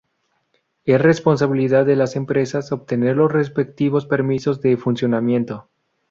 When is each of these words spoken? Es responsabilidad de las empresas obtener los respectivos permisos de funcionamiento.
Es 0.83 0.99
responsabilidad 0.99 1.85
de 1.85 1.95
las 1.95 2.15
empresas 2.15 2.71
obtener 2.71 3.17
los 3.17 3.31
respectivos 3.31 4.07
permisos 4.07 4.59
de 4.59 4.75
funcionamiento. 4.75 5.69